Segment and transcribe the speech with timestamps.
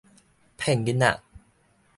[0.57, 1.21] 騙囡仔